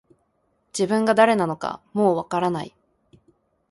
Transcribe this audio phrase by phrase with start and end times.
[0.73, 2.75] 自分が誰なのかもう分からない